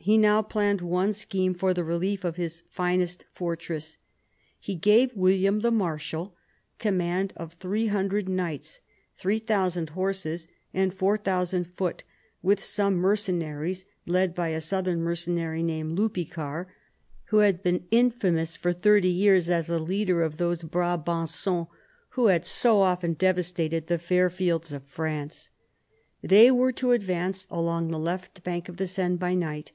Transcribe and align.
He 0.00 0.16
now 0.16 0.40
planned 0.40 0.80
one 0.80 1.12
scheme 1.12 1.52
for 1.52 1.74
the 1.74 1.84
relief 1.84 2.24
of 2.24 2.36
his 2.36 2.62
finest 2.70 3.26
fortress. 3.30 3.98
He 4.58 4.74
gave 4.74 5.14
William 5.14 5.60
the 5.60 5.70
Marshal 5.70 6.34
command 6.78 7.34
of 7.36 7.52
three 7.60 7.88
hundred 7.88 8.26
knights, 8.26 8.80
three 9.16 9.38
thousand 9.38 9.90
horse, 9.90 10.46
and 10.72 10.94
four 10.94 11.18
thousand 11.18 11.64
foot, 11.66 12.04
with 12.40 12.64
some 12.64 12.94
mercenaries 12.94 13.84
led 14.06 14.34
by 14.34 14.48
a 14.50 14.62
southern 14.62 15.02
mercenary 15.02 15.62
named 15.62 15.98
Lupicar, 15.98 16.68
who 17.24 17.38
had 17.38 17.62
been 17.62 17.86
infamous 17.90 18.56
for 18.56 18.70
74 18.70 18.72
PHILIP 18.72 18.80
AUGUSTUS 18.80 19.04
chap. 19.04 19.04
thirty 19.04 19.22
years 19.22 19.50
as 19.50 19.68
a 19.68 19.78
leader 19.78 20.22
of 20.22 20.38
those 20.38 20.62
Brabancons 20.62 21.66
who 22.10 22.26
had 22.28 22.46
so 22.46 22.80
often 22.80 23.12
devastated 23.12 23.88
the 23.88 23.98
fair 23.98 24.30
fields 24.30 24.72
of 24.72 24.84
France. 24.86 25.50
They 26.22 26.50
were 26.50 26.72
to 26.72 26.92
advance 26.92 27.46
along 27.50 27.88
the 27.88 27.98
left 27.98 28.42
bank 28.42 28.70
of 28.70 28.78
the 28.78 28.86
Seine 28.86 29.16
by 29.18 29.34
night. 29.34 29.72